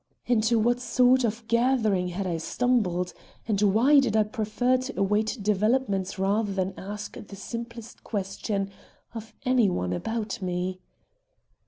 [0.25, 3.13] Into what sort of gathering had I stumbled?
[3.47, 8.71] And why did I prefer to await developments rather than ask the simplest question
[9.13, 10.79] of any one about me?